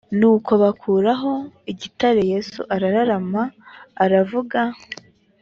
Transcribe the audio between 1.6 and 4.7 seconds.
igitare yesu arararama aravuga